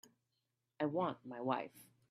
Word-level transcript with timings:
I 0.79 0.85
want 0.85 1.19
my 1.27 1.39
wife. 1.41 1.91